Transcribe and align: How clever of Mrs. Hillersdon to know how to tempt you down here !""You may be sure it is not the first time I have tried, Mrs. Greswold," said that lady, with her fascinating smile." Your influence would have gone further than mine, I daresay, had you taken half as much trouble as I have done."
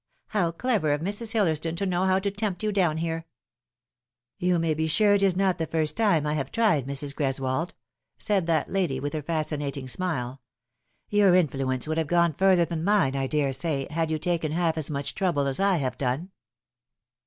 How 0.29 0.49
clever 0.49 0.93
of 0.93 1.01
Mrs. 1.01 1.33
Hillersdon 1.33 1.75
to 1.77 1.85
know 1.85 2.05
how 2.05 2.17
to 2.17 2.31
tempt 2.31 2.63
you 2.63 2.71
down 2.71 2.97
here 2.97 3.27
!""You 4.39 4.57
may 4.57 4.73
be 4.73 4.87
sure 4.87 5.13
it 5.13 5.21
is 5.21 5.35
not 5.35 5.59
the 5.59 5.67
first 5.67 5.95
time 5.95 6.25
I 6.25 6.33
have 6.33 6.51
tried, 6.51 6.87
Mrs. 6.87 7.13
Greswold," 7.13 7.75
said 8.17 8.47
that 8.47 8.67
lady, 8.67 8.99
with 8.99 9.13
her 9.13 9.21
fascinating 9.21 9.87
smile." 9.87 10.41
Your 11.11 11.35
influence 11.35 11.87
would 11.87 11.99
have 11.99 12.07
gone 12.07 12.33
further 12.33 12.65
than 12.65 12.83
mine, 12.83 13.15
I 13.15 13.27
daresay, 13.27 13.87
had 13.91 14.09
you 14.09 14.17
taken 14.17 14.53
half 14.53 14.75
as 14.75 14.89
much 14.89 15.13
trouble 15.13 15.45
as 15.45 15.59
I 15.59 15.77
have 15.77 15.99
done." 15.99 16.31